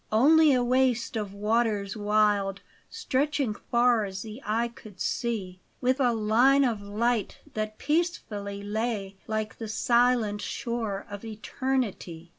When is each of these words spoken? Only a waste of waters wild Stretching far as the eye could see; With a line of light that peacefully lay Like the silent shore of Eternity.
Only 0.11 0.51
a 0.51 0.63
waste 0.63 1.15
of 1.15 1.31
waters 1.31 1.95
wild 1.95 2.61
Stretching 2.89 3.53
far 3.53 4.03
as 4.03 4.23
the 4.23 4.41
eye 4.43 4.69
could 4.69 4.99
see; 4.99 5.59
With 5.79 5.99
a 5.99 6.11
line 6.11 6.63
of 6.65 6.81
light 6.81 7.37
that 7.53 7.77
peacefully 7.77 8.63
lay 8.63 9.17
Like 9.27 9.59
the 9.59 9.67
silent 9.67 10.41
shore 10.41 11.05
of 11.07 11.23
Eternity. 11.23 12.29